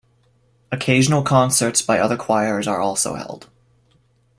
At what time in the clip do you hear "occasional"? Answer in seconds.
0.71-1.21